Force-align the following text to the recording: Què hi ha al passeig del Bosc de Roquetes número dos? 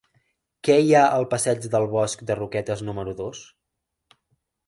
Què 0.67 0.75
hi 0.83 0.87
ha 0.99 1.01
al 1.17 1.25
passeig 1.33 1.67
del 1.75 1.85
Bosc 1.91 2.25
de 2.31 2.37
Roquetes 2.39 2.83
número 2.89 3.13
dos? 3.23 3.45